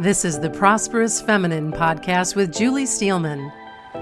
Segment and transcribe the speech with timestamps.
[0.00, 3.52] This is the Prosperous Feminine podcast with Julie Steelman.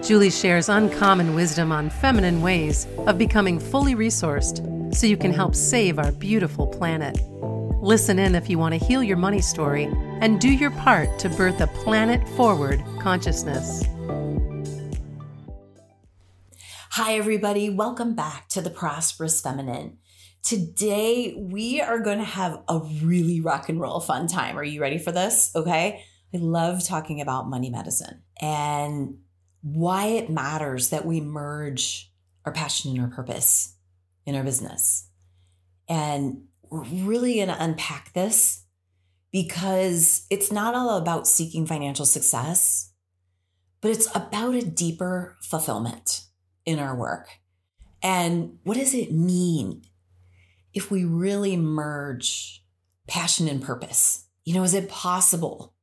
[0.02, 5.54] Julie shares uncommon wisdom on feminine ways of becoming fully resourced so you can help
[5.54, 7.18] save our beautiful planet.
[7.82, 9.84] Listen in if you want to heal your money story
[10.20, 13.82] and do your part to birth a planet forward consciousness.
[16.90, 17.70] Hi, everybody.
[17.70, 19.96] Welcome back to the Prosperous Feminine.
[20.46, 24.56] Today, we are going to have a really rock and roll fun time.
[24.56, 25.50] Are you ready for this?
[25.56, 26.04] Okay.
[26.32, 29.18] I love talking about money medicine and
[29.62, 32.12] why it matters that we merge
[32.44, 33.74] our passion and our purpose
[34.24, 35.08] in our business.
[35.88, 38.66] And we're really going to unpack this
[39.32, 42.92] because it's not all about seeking financial success,
[43.80, 46.20] but it's about a deeper fulfillment
[46.64, 47.30] in our work.
[48.00, 49.82] And what does it mean
[50.76, 52.62] if we really merge
[53.08, 54.26] passion and purpose?
[54.44, 55.74] You know, is it possible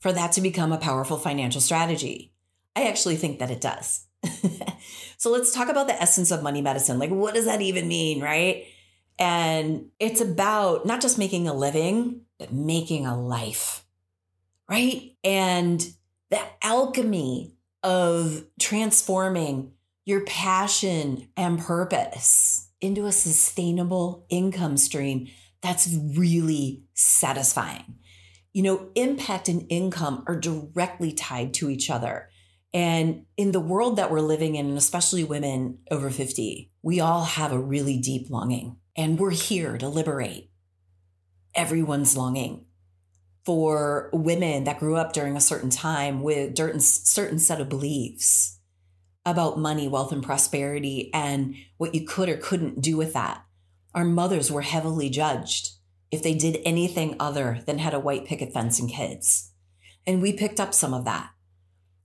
[0.00, 2.32] for that to become a powerful financial strategy?
[2.74, 4.06] I actually think that it does.
[5.18, 6.98] so let's talk about the essence of money medicine.
[6.98, 8.64] Like, what does that even mean, right?
[9.18, 13.84] And it's about not just making a living, but making a life,
[14.70, 15.14] right?
[15.22, 15.86] And
[16.30, 19.72] the alchemy of transforming
[20.06, 25.28] your passion and purpose into a sustainable income stream
[25.62, 27.96] that's really satisfying.
[28.52, 32.28] You know, impact and income are directly tied to each other.
[32.72, 37.24] And in the world that we're living in, and especially women over 50, we all
[37.24, 38.76] have a really deep longing.
[38.96, 40.50] And we're here to liberate
[41.54, 42.66] everyone's longing
[43.44, 48.58] for women that grew up during a certain time with certain, certain set of beliefs
[49.26, 53.44] about money, wealth, and prosperity and what you could or couldn't do with that.
[53.94, 55.70] Our mothers were heavily judged
[56.10, 59.52] if they did anything other than had a white picket fence and kids.
[60.06, 61.30] And we picked up some of that.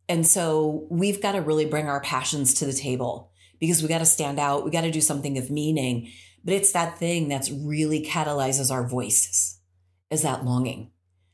[0.08, 4.00] And so we've got to really bring our passions to the table because we got
[4.00, 4.64] to stand out.
[4.64, 6.10] We got to do something of meaning.
[6.44, 9.60] But it's that thing that's really catalyzes our voices
[10.10, 10.92] is that longing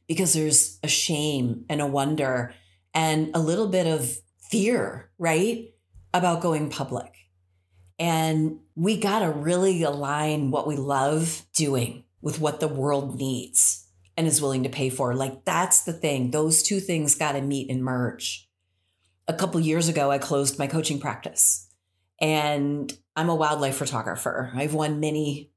[0.07, 2.53] because there's a shame and a wonder
[2.93, 4.17] and a little bit of
[4.49, 5.69] fear, right?
[6.17, 7.11] About going public.
[7.97, 13.87] And we got to really align what we love doing with what the world needs
[14.17, 15.13] and is willing to pay for.
[15.13, 16.31] Like that's the thing.
[16.31, 18.49] Those two things got to meet and merge.
[19.27, 21.67] A couple years ago, I closed my coaching practice
[22.19, 24.51] and I'm a wildlife photographer.
[24.55, 25.51] I've won many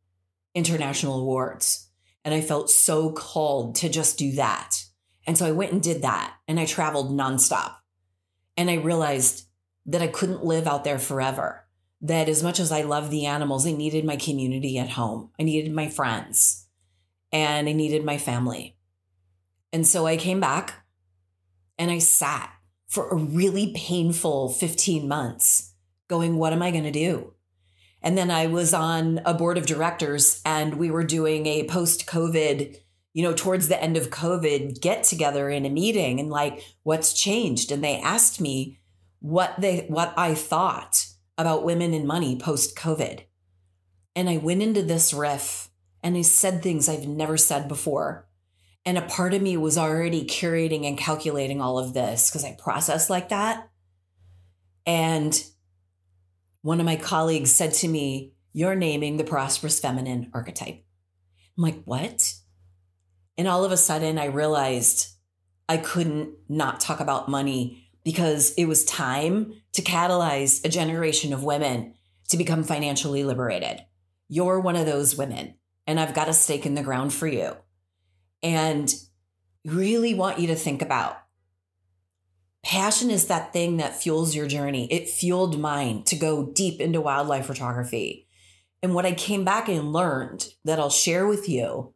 [0.54, 1.88] international awards
[2.24, 4.76] and I felt so called to just do that.
[5.26, 7.74] And so I went and did that and I traveled nonstop.
[8.56, 9.47] And I realized
[9.88, 11.64] that I couldn't live out there forever.
[12.00, 15.30] That as much as I love the animals, I needed my community at home.
[15.40, 16.66] I needed my friends
[17.32, 18.76] and I needed my family.
[19.72, 20.86] And so I came back
[21.78, 22.52] and I sat
[22.86, 25.74] for a really painful 15 months
[26.06, 27.34] going, what am I going to do?
[28.00, 32.06] And then I was on a board of directors and we were doing a post
[32.06, 32.76] COVID,
[33.12, 37.12] you know, towards the end of COVID get together in a meeting and like, what's
[37.12, 37.72] changed?
[37.72, 38.78] And they asked me,
[39.20, 41.06] what they what I thought
[41.36, 43.22] about women and money post COVID.
[44.16, 45.70] And I went into this riff
[46.02, 48.28] and I said things I've never said before.
[48.84, 52.56] And a part of me was already curating and calculating all of this because I
[52.58, 53.68] process like that.
[54.86, 55.40] And
[56.62, 60.82] one of my colleagues said to me, You're naming the prosperous feminine archetype.
[61.56, 62.34] I'm like, What?
[63.36, 65.08] And all of a sudden, I realized
[65.68, 71.44] I couldn't not talk about money because it was time to catalyze a generation of
[71.44, 71.92] women
[72.30, 73.84] to become financially liberated.
[74.30, 77.54] You're one of those women, and I've got a stake in the ground for you.
[78.42, 78.90] And
[79.66, 81.18] really want you to think about
[82.64, 84.90] passion is that thing that fuels your journey.
[84.90, 88.26] It fueled mine to go deep into wildlife photography.
[88.82, 91.92] And what I came back and learned that I'll share with you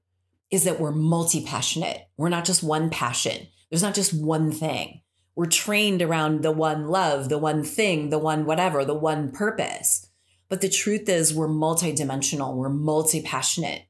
[0.51, 2.07] is that we're multi passionate.
[2.19, 4.99] We're not just one passion, there's not just one thing
[5.35, 10.09] we're trained around the one love, the one thing, the one whatever, the one purpose.
[10.49, 13.83] But the truth is, we're multidimensional, we're multi passionate.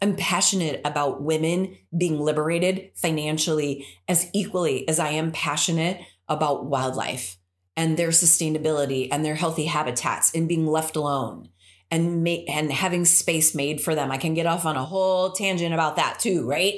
[0.00, 7.38] I'm passionate about women being liberated financially as equally as I am passionate about wildlife
[7.76, 11.50] and their sustainability and their healthy habitats and being left alone
[11.90, 14.10] and ma- and having space made for them.
[14.10, 16.74] I can get off on a whole tangent about that too, right?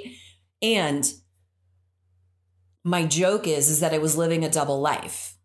[0.60, 1.04] And
[2.88, 5.36] my joke is is that I was living a double life.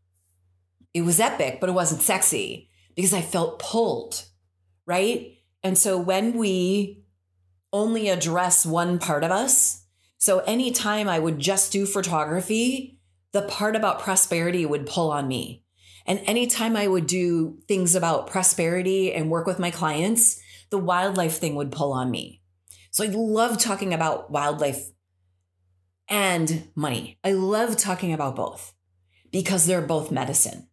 [0.94, 4.26] It was epic, but it wasn't sexy because I felt pulled,
[4.86, 5.38] right?
[5.64, 7.04] And so when we
[7.72, 9.84] only address one part of us,
[10.24, 12.98] So anytime I would just do photography,
[13.34, 15.66] the part about prosperity would pull on me.
[16.06, 20.40] And anytime I would do things about prosperity and work with my clients,
[20.70, 22.42] the wildlife thing would pull on me.
[22.90, 24.93] So I love talking about wildlife
[26.10, 27.18] and money.
[27.24, 28.74] I love talking about both
[29.32, 30.68] because they're both medicine.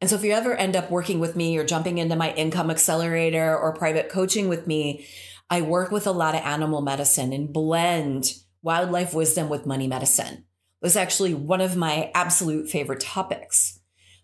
[0.00, 2.70] And so if you ever end up working with me or jumping into my income
[2.70, 5.06] accelerator or private coaching with me,
[5.48, 10.44] I work with a lot of animal medicine and blend wildlife wisdom with money medicine.
[10.80, 13.78] Was actually one of my absolute favorite topics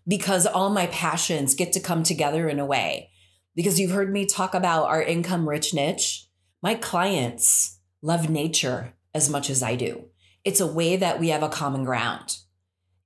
[0.05, 3.11] because all my passions get to come together in a way.
[3.55, 6.27] Because you've heard me talk about our income rich niche.
[6.61, 10.05] My clients love nature as much as I do.
[10.49, 12.37] It's a way that we have a common ground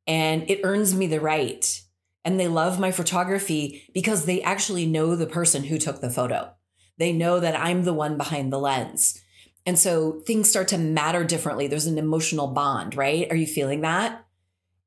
[0.08, 1.82] and it earns me the right.
[2.24, 6.54] And they love my photography because they actually know the person who took the photo.
[6.98, 9.22] They know that I'm the one behind the lens.
[9.66, 11.68] And so things start to matter differently.
[11.68, 13.30] There's an emotional bond, right?
[13.30, 14.26] Are you feeling that?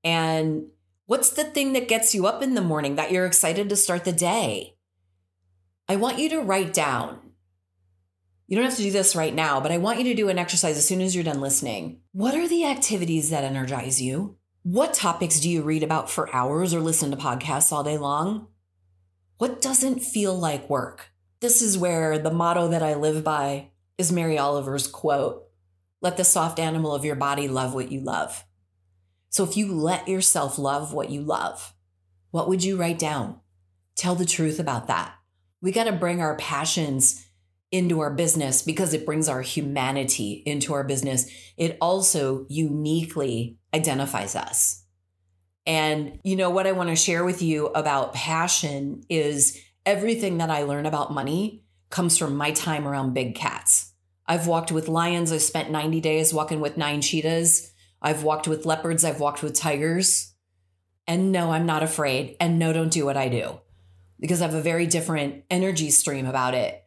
[0.03, 0.69] And
[1.05, 4.07] what's the thing that gets you up in the morning that you're excited to start
[4.07, 4.77] the day?
[5.91, 7.19] I want you to write down.
[8.49, 10.39] You don't have to do this right now, but I want you to do an
[10.39, 12.01] exercise as soon as you're done listening.
[12.13, 14.37] What are the activities that energize you?
[14.63, 18.47] What topics do you read about for hours or listen to podcasts all day long?
[19.39, 21.11] What doesn't feel like work?
[21.41, 25.49] This is where the motto that I live by is Mary Oliver's quote
[26.01, 28.45] Let the soft animal of your body love what you love.
[29.29, 31.75] So if you let yourself love what you love,
[32.31, 33.41] what would you write down?
[33.97, 35.15] Tell the truth about that.
[35.61, 37.26] We got to bring our passions
[37.77, 41.31] into our business because it brings our humanity into our business.
[41.57, 44.85] It also uniquely identifies us.
[45.67, 50.51] And you know what I want to share with you about passion is everything that
[50.51, 53.93] I learn about money comes from my time around big cats.
[54.27, 55.31] I've walked with lions.
[55.31, 57.73] I've spent 90 days walking with nine cheetahs.
[58.01, 59.05] I've walked with leopards.
[59.05, 60.35] I've walked with tigers.
[61.07, 62.37] And no, I'm not afraid.
[62.41, 63.61] And no, don't do what I do
[64.19, 66.86] because I have a very different energy stream about it.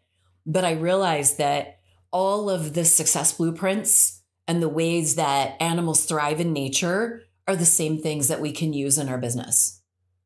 [0.49, 1.79] But I realized that
[2.11, 7.65] all of the success blueprints and the ways that animals thrive in nature are the
[7.65, 9.81] same things that we can use in our business,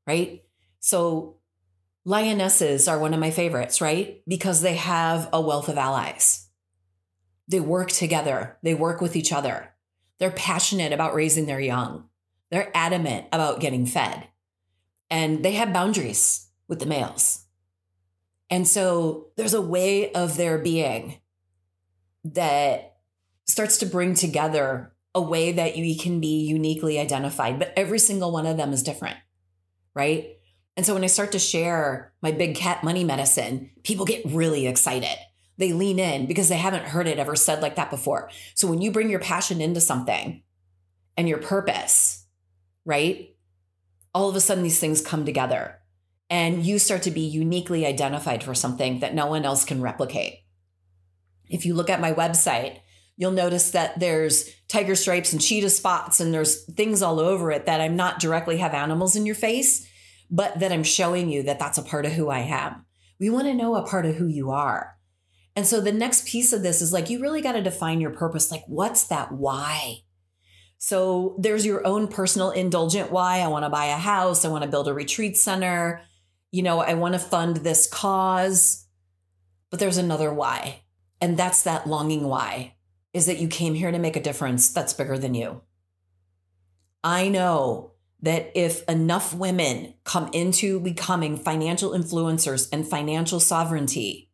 [0.07, 0.43] right?
[0.79, 1.39] So
[2.05, 4.21] Lionesses are one of my favorites, right?
[4.25, 6.47] Because they have a wealth of allies.
[7.49, 9.73] They work together, they work with each other.
[10.19, 12.07] They're passionate about raising their young,
[12.49, 14.27] they're adamant about getting fed,
[15.09, 17.42] and they have boundaries with the males.
[18.49, 21.19] And so there's a way of their being
[22.23, 22.97] that
[23.45, 28.31] starts to bring together a way that you can be uniquely identified, but every single
[28.31, 29.17] one of them is different,
[29.93, 30.37] right?
[30.75, 34.65] And so when I start to share my big cat money medicine, people get really
[34.65, 35.15] excited.
[35.57, 38.31] They lean in because they haven't heard it ever said like that before.
[38.55, 40.41] So when you bring your passion into something
[41.15, 42.25] and your purpose,
[42.85, 43.35] right?
[44.15, 45.79] All of a sudden these things come together
[46.29, 50.39] and you start to be uniquely identified for something that no one else can replicate.
[51.49, 52.79] If you look at my website,
[53.15, 57.67] you'll notice that there's tiger stripes and cheetah spots and there's things all over it
[57.67, 59.87] that I'm not directly have animals in your face
[60.33, 62.85] but that I'm showing you that that's a part of who I am.
[63.19, 64.97] We want to know a part of who you are.
[65.55, 68.09] And so the next piece of this is like, you really got to define your
[68.09, 68.49] purpose.
[68.49, 69.99] Like, what's that why?
[70.79, 73.41] So there's your own personal indulgent why.
[73.41, 74.43] I want to buy a house.
[74.43, 76.01] I want to build a retreat center.
[76.53, 78.85] You know, I want to fund this cause.
[79.71, 80.83] But there's another why.
[81.19, 82.75] And that's that longing why
[83.11, 85.63] is that you came here to make a difference that's bigger than you.
[87.03, 94.29] I know that if enough women come into becoming financial influencers and financial sovereignty,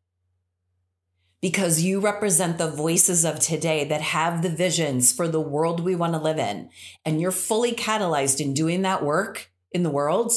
[1.42, 5.96] because you represent the voices of today that have the visions for the world we
[5.96, 6.70] want to live in,
[7.06, 10.34] and you're fully catalyzed in doing that work in the world,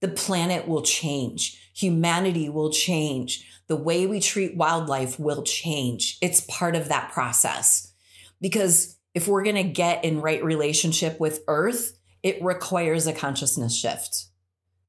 [0.00, 1.70] the planet will change.
[1.74, 3.46] Humanity will change.
[3.66, 6.18] The way we treat wildlife will change.
[6.22, 7.92] It's part of that process.
[8.40, 13.76] Because if we're going to get in right relationship with Earth, it requires a consciousness
[13.76, 14.26] shift,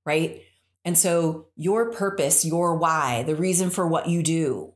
[0.05, 0.43] right?
[0.85, 4.73] And so your purpose, your why, the reason for what you do,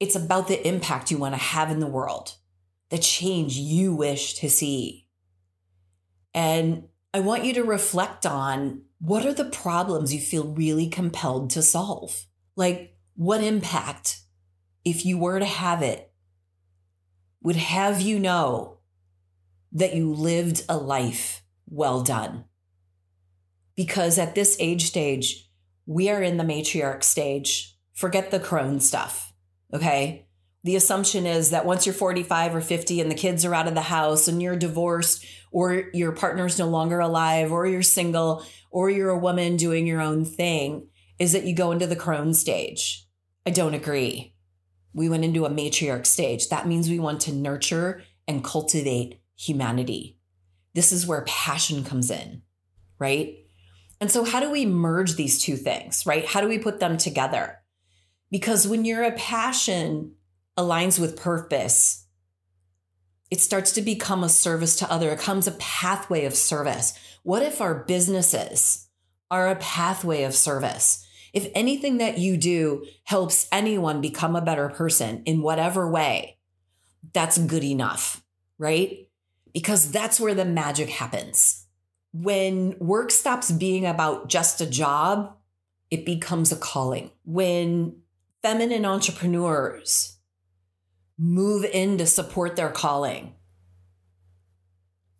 [0.00, 2.34] it's about the impact you want to have in the world,
[2.90, 5.06] the change you wish to see.
[6.34, 11.50] And I want you to reflect on what are the problems you feel really compelled
[11.50, 12.26] to solve?
[12.54, 14.20] Like, what impact,
[14.84, 16.12] if you were to have it,
[17.42, 18.78] would have you know
[19.72, 22.44] that you lived a life well done.
[23.74, 25.48] Because at this age stage,
[25.86, 27.76] we are in the matriarch stage.
[27.94, 29.32] Forget the crone stuff.
[29.72, 30.27] Okay.
[30.68, 33.74] The assumption is that once you're 45 or 50 and the kids are out of
[33.74, 38.90] the house and you're divorced or your partner's no longer alive or you're single or
[38.90, 40.86] you're a woman doing your own thing,
[41.18, 43.06] is that you go into the crone stage.
[43.46, 44.34] I don't agree.
[44.92, 46.50] We went into a matriarch stage.
[46.50, 50.18] That means we want to nurture and cultivate humanity.
[50.74, 52.42] This is where passion comes in,
[52.98, 53.38] right?
[54.02, 56.26] And so, how do we merge these two things, right?
[56.26, 57.60] How do we put them together?
[58.30, 60.12] Because when you're a passion
[60.58, 62.06] aligns with purpose,
[63.30, 65.10] it starts to become a service to other.
[65.10, 66.98] It becomes a pathway of service.
[67.22, 68.88] What if our businesses
[69.30, 71.06] are a pathway of service?
[71.32, 76.38] If anything that you do helps anyone become a better person in whatever way,
[77.12, 78.24] that's good enough,
[78.58, 79.08] right?
[79.52, 81.66] Because that's where the magic happens.
[82.12, 85.36] When work stops being about just a job,
[85.90, 87.10] it becomes a calling.
[87.24, 88.00] When
[88.42, 90.17] feminine entrepreneurs
[91.18, 93.34] move in to support their calling,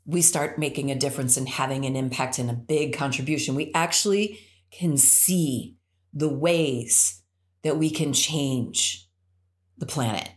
[0.07, 3.55] we start making a difference and having an impact and a big contribution.
[3.55, 4.40] We actually
[4.71, 5.76] can see
[6.14, 7.23] the ways
[7.62, 9.09] that we can change
[9.76, 10.31] the planet.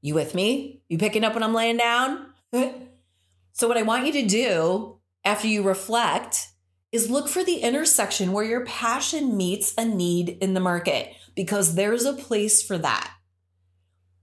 [0.00, 0.82] You with me?
[0.88, 2.26] You picking up when I'm laying down?
[3.52, 6.48] so, what I want you to do after you reflect
[6.92, 11.74] is look for the intersection where your passion meets a need in the market because
[11.74, 13.13] there's a place for that.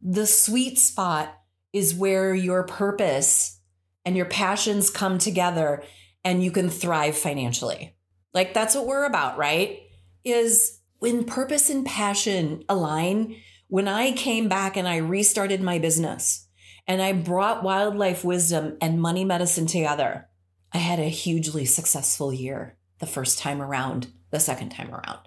[0.01, 1.37] The sweet spot
[1.73, 3.59] is where your purpose
[4.05, 5.83] and your passions come together
[6.23, 7.95] and you can thrive financially.
[8.33, 9.81] Like that's what we're about, right?
[10.23, 13.35] Is when purpose and passion align,
[13.67, 16.47] when I came back and I restarted my business
[16.87, 20.27] and I brought wildlife wisdom and money medicine together,
[20.73, 25.19] I had a hugely successful year the first time around, the second time around,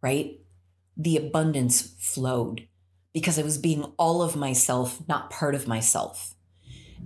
[0.00, 0.40] right?
[0.96, 2.66] The abundance flowed
[3.12, 6.34] because I was being all of myself, not part of myself.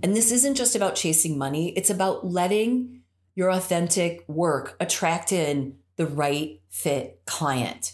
[0.01, 3.01] And this isn't just about chasing money, it's about letting
[3.35, 7.93] your authentic work attract in the right fit client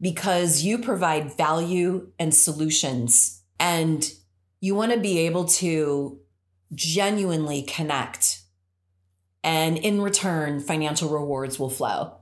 [0.00, 4.12] because you provide value and solutions and
[4.60, 6.18] you want to be able to
[6.74, 8.42] genuinely connect
[9.44, 12.16] and in return, financial rewards will flow.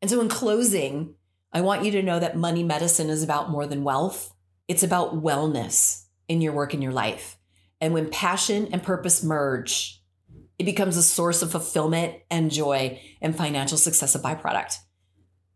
[0.00, 1.14] And so, in closing,
[1.52, 4.32] I want you to know that money medicine is about more than wealth,
[4.68, 7.38] it's about wellness in your work and your life.
[7.80, 10.00] And when passion and purpose merge,
[10.60, 14.76] it becomes a source of fulfillment and joy and financial success, a byproduct.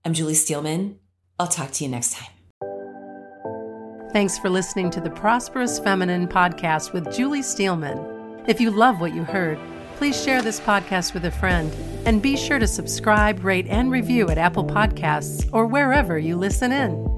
[0.05, 0.99] I'm Julie Steelman.
[1.39, 2.31] I'll talk to you next time.
[4.13, 8.43] Thanks for listening to the Prosperous Feminine podcast with Julie Steelman.
[8.49, 9.59] If you love what you heard,
[9.97, 11.73] please share this podcast with a friend
[12.07, 16.73] and be sure to subscribe, rate, and review at Apple Podcasts or wherever you listen
[16.73, 17.14] in.